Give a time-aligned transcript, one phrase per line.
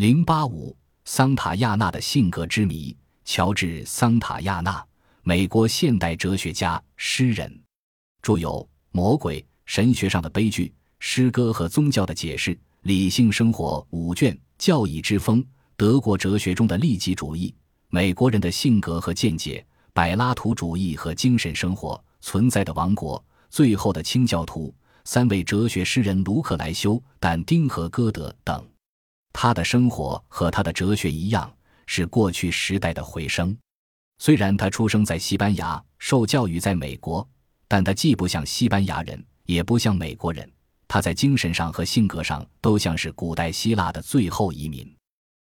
[0.00, 0.74] 零八五，
[1.04, 2.96] 桑塔亚纳的性格之谜。
[3.22, 4.82] 乔治·桑塔亚纳，
[5.22, 7.62] 美国现代哲学家、诗人，
[8.22, 8.48] 著有
[8.92, 10.64] 《魔鬼》《神学上的悲剧》
[11.00, 15.42] 《诗歌和宗教的解释》《理性生活》五卷，《教义之风》
[15.76, 17.48] 《德国哲学中的利己主义》
[17.90, 19.58] 《美国人的性格和见解》
[19.92, 21.92] 《柏拉图主义和精神生活》
[22.22, 23.18] 《存在的王国》
[23.50, 24.68] 《最后的清教徒》
[25.04, 28.66] 三位哲学诗人卢克莱修、但丁和歌德等。
[29.42, 31.50] 他的生活和他的哲学一样。
[31.86, 33.56] 是过去时代的回声。
[34.18, 37.26] 虽然他出生在西班牙，受教育在美国，
[37.66, 40.46] 但他既不像西班牙人，也不像美国人。
[40.86, 44.86] 他在精神上和性格上都像是古代希腊的最后移民。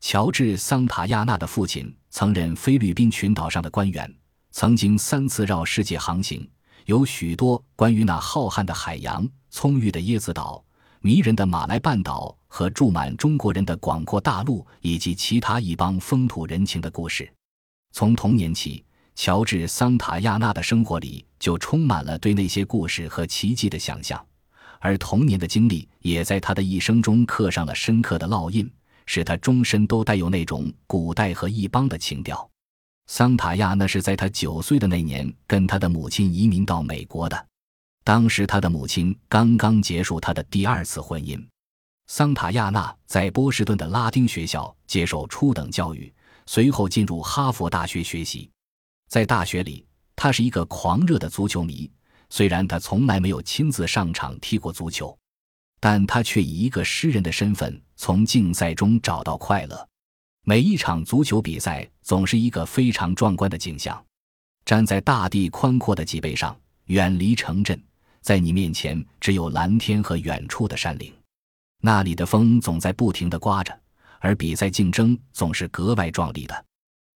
[0.00, 4.12] 乔治·桑塔亚纳的父亲曾任菲律宾群岛上的官员，
[4.50, 6.46] 曾经三次绕世界航行，
[6.86, 10.65] 有许多关于那浩瀚的海洋、葱郁的椰子岛。
[11.00, 17.30] 迷人的马来半岛和住满中国人的广阔大陆，以及其他一帮风土人情的故事。
[17.92, 24.22] 从童年起，乔治·桑塔亚纳的生活里就充满了对那些故事和奇迹的想象，
[24.80, 28.70] 而童年的经历也在他的一生中刻上了深刻的烙印，
[29.06, 32.48] 使他终身都带有那种古代和异邦的情调。
[33.06, 37.46] 桑塔亚那是在他九岁的那年跟他的母亲移民到美国的。
[38.06, 41.44] 当时，他的母亲刚刚结束他的第二次婚姻。
[42.06, 46.14] 桑塔亚纳在波士顿的拉丁学校接受初等教育，
[46.46, 48.48] 随后进入哈佛大学学习。
[49.08, 49.84] 在大学里，
[50.14, 51.90] 他是一个狂热的足球迷。
[52.30, 55.18] 虽然他从来没有亲自上场踢过足球，
[55.80, 59.88] 但他却以一个诗人的身份从竞赛中找到快乐。
[60.44, 64.00] 每一场足球比赛总是一个非常壮观的景象。
[64.64, 67.76] 站在大地宽阔的脊背上，远离城镇。
[68.26, 71.14] 在你面前只有蓝天和远处的山岭，
[71.80, 73.72] 那里的风总在不停地刮着，
[74.18, 76.64] 而比赛竞争总是格外壮丽的。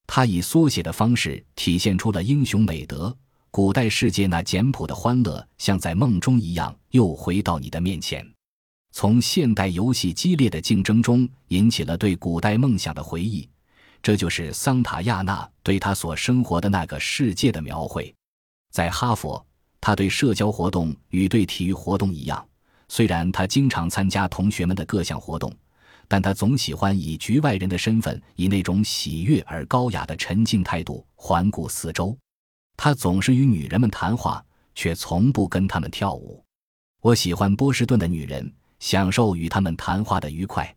[0.07, 3.13] 他以缩写的方式体现出了英雄美德。
[3.51, 8.25] 古代世界那简朴的欢乐，像在梦中一样，又回到你的面前。
[8.93, 13.49] 从现代游戏激烈的竞争中引起了对古代梦想的回忆，
[14.01, 18.15] 这就是桑塔亚纳对他所生活的那个世界的描绘。
[18.71, 19.45] 在哈佛。
[19.81, 22.47] 他对社交活动与对体育活动一样，
[22.89, 25.55] 虽然他经常参加同学们的各项活动，
[26.07, 32.17] 但他总喜欢以局外人的身份，以那种喜悦而高雅的沉静态度环顾四周。
[32.77, 36.43] 他总是与女人们谈话，却从不跟她们跳舞。
[37.03, 40.75] 我喜欢波士顿的女人，享受与她们谈话的愉快。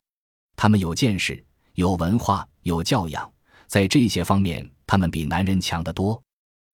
[0.55, 1.43] 她们有见识、
[1.75, 3.31] 有文化、有教养，
[3.67, 6.21] 在这些方面，她们比男人强得多。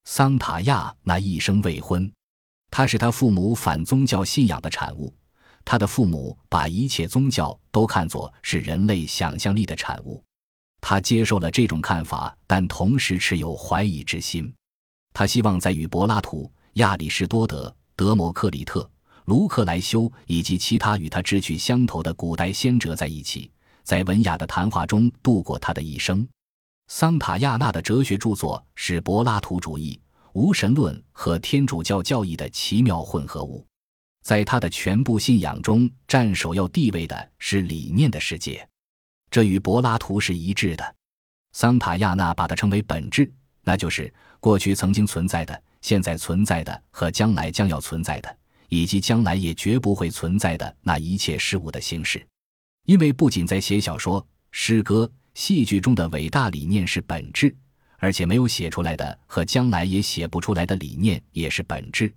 [0.05, 2.11] 桑塔亚那一生未婚。
[2.71, 5.13] 他是他父母反宗教信仰的产物，
[5.65, 10.23] 他的父母把一切宗教都看作是人类想象力的产物。
[10.81, 14.53] 他接受了这种看法，但同时持有怀疑之心。
[15.13, 18.89] 他希望在与柏拉图、亚里士多德、德谟克里特、
[19.25, 23.51] 卢克莱修以及其他与他志趣相投的古代先哲在一起，
[23.83, 26.25] 在文雅的谈话中度过他的一生。
[26.87, 29.99] 桑塔亚纳的哲学著作是柏拉图主义。
[30.33, 33.65] 无神论和天主教教义的奇妙混合物，
[34.23, 38.67] 在他的全部信仰中占首要地位的是理念的世界，
[39.31, 40.95] 这与柏拉图是一致的。
[41.53, 43.31] 桑塔亚纳把它称为本质，
[43.63, 48.37] 那就是过去曾经存在的、现在存在的和将来将要存在的，
[48.69, 52.23] 以及将来也绝不会存在的那一切事物的形式。
[52.85, 57.55] 因为不仅在写小说、诗歌、戏剧中的伟大理念是本质。
[57.99, 62.11] 而且没有写出来的和将来也写不出来的理念也是本质。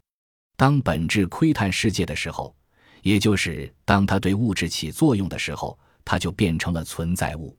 [0.56, 2.54] 当本质窥探世界的时候，
[3.02, 7.56] 也就是当它对物质起作用的时候，它就变成了存在物。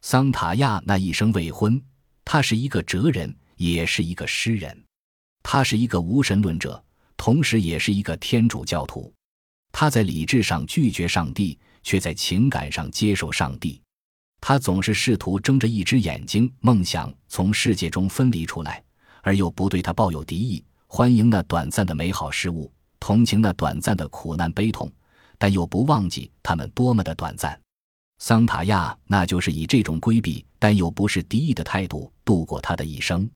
[0.00, 1.80] 桑塔亚那一生未婚，
[2.24, 4.84] 他是一个哲人，也是一个诗人。
[5.42, 6.82] 他是一个无神论者，
[7.16, 9.12] 同时也是一个天主教徒。
[9.72, 13.82] 他在理智上拒绝上帝，却在情感上接受上帝。
[14.48, 18.82] 他总是试图睁着一只眼睛，梦想从世界中分离出来，
[19.20, 24.90] 而又不对他抱有敌意，欢迎那短暂的美好事物，同情那短暂的苦难悲痛，
[25.36, 27.60] 但又不忘记他们多么的短暂。
[28.20, 33.30] 桑塔亚那就是以这种规避但又不是敌意的态度度过他的一生。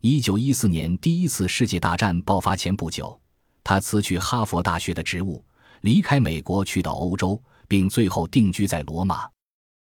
[0.00, 3.16] 一九一四年第一次世界大战爆发前不久，
[3.62, 5.40] 他辞去哈佛大学的职务，
[5.82, 9.30] 离开美国去到欧洲，并最后定居在罗马。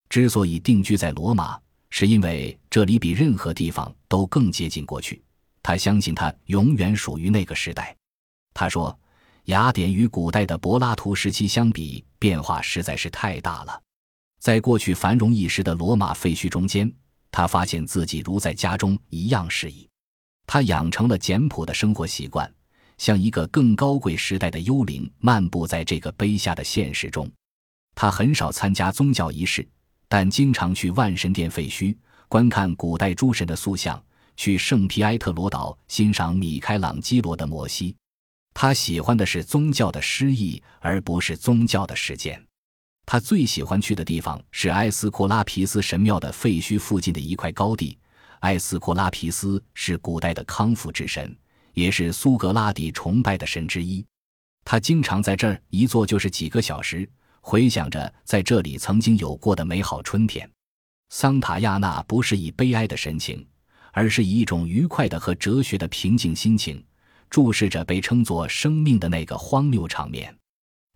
[0.10, 1.60] 之所以定居在罗马，
[1.90, 5.22] 是因为这里比任何地方都更接近过去。
[5.62, 7.96] 他相信他永远属于那个时代。
[8.54, 8.98] 他说
[9.46, 13.82] ：“雅典与古代的柏拉图时期相比，变化实在是太大了。
[14.40, 16.92] 在过去繁荣一时的罗马废墟中间，
[17.32, 19.88] 他发现自己如在家中一样适宜。
[20.46, 22.50] 他养成了简朴的生活习惯，
[22.98, 27.30] 像一个更高贵时代的幽灵，漫步在这个卑下的现实中。
[27.94, 29.68] 他很少参加宗教仪式，
[30.08, 31.96] 但经常去万神殿废墟
[32.28, 34.02] 观看古代诸神的塑像，
[34.36, 37.92] 去圣皮埃特罗岛欣赏米开朗基罗的《摩西》。
[38.54, 42.44] 他喜欢的是宗教的诗意，而不是宗教的实践。
[43.06, 47.98] 他最喜欢去的地方是埃斯库拉皮斯神庙的废墟附近的一块高地。
[48.42, 51.36] 埃斯库拉皮斯是古代的康复之神，
[51.74, 54.06] 也是苏格拉底崇拜的神之一。
[54.66, 57.10] 他经常在这儿一坐就是几个小时，
[57.50, 60.52] 回想着在这里曾经有过的美好春天。
[61.12, 63.48] 桑塔亚纳不是以悲哀的神情，
[63.94, 66.84] 而是以一种愉快的和哲学的平静心情，
[67.30, 70.36] 注视着被称作生命的那个荒谬场面。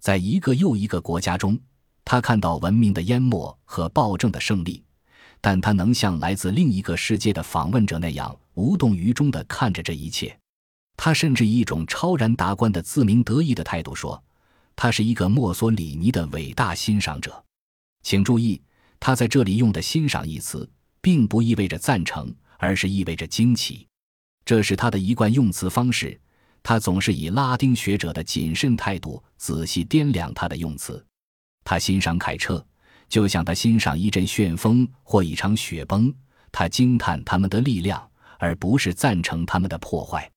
[0.01, 1.57] 在一个又一个国家中，
[2.03, 4.83] 他看到文明的淹没和暴政的胜利。
[5.39, 10.37] 但他能像来自另一个世界的访问者那样无动于衷地看着这一切。
[10.97, 14.21] 他甚至以一种超然达观的自鸣得意的态度说
[14.81, 17.45] ：“他是一个墨索里尼的伟大欣赏者。”
[18.01, 18.59] 请注意，
[18.99, 20.67] 他在这里用的“欣赏”一词，
[21.01, 23.87] 并不意味着赞成，而是意味着惊奇。
[24.43, 26.19] 这是他的一贯用词方式。
[26.63, 31.05] 他总是以拉丁学者的谨慎态度仔细掂量他的用词。
[31.63, 32.65] 他欣赏凯彻。
[33.07, 36.11] 就像他欣赏一阵旋风或一场雪崩，
[36.51, 40.27] 他惊叹他们的力量，而不是赞成他们的破坏。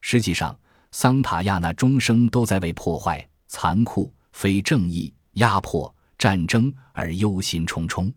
[0.00, 0.58] 实际上，
[0.90, 3.24] 桑塔亚那终生都在为破坏、
[3.54, 8.12] 残酷、非正义、压迫、战争而忧心忡忡。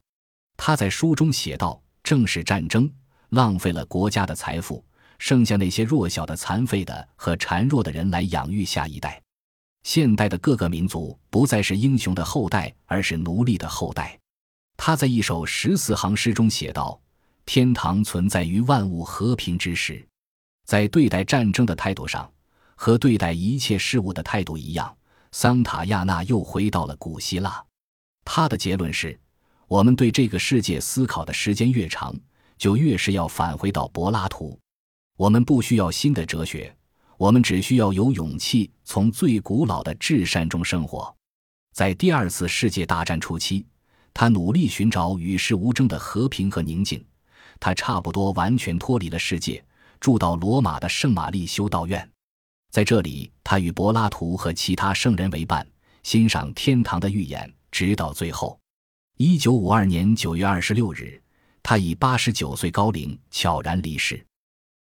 [0.58, 2.92] 他在书中写道：“正是战争
[3.30, 4.84] 浪费了国家的财富，
[5.20, 9.22] 剩下那些弱小的、残废的和孱弱的人来养育下一代。”
[9.86, 14.18] 现代的各个民族不再是英雄的后代，而是奴隶的后代。
[14.76, 17.00] 他在一首十四行诗中写道
[17.46, 20.04] ：“天堂存在于万物和平之时。”
[20.66, 22.28] 在对待战争的态度上，
[22.74, 24.97] 和对待一切事物的态度一样，
[25.32, 27.64] 桑塔亚纳又回到了古希腊。
[28.26, 29.20] 他的结论是：
[29.68, 32.16] 我们对这个世界思考的时间越长，
[32.58, 34.60] 就越是要返回到柏拉图。
[35.16, 36.74] 我们不需要新的哲学。
[37.18, 41.12] 我们只需要有勇气从最古老的至善中生活。
[41.74, 43.66] 在第二次世界大战初期，
[44.14, 47.04] 他努力寻找与世无争的和平和宁静。
[47.60, 49.66] 他差不多完全脱离了世界，
[50.00, 52.08] 住到罗马的圣玛丽修道院。
[52.78, 55.68] 在这里，他与柏拉图和其他圣人为伴，
[56.04, 58.56] 欣赏天堂的预言，直到最后。
[59.18, 61.20] 一九五二年九月二十六日，
[61.64, 64.24] 他以八十九岁高龄悄然离世。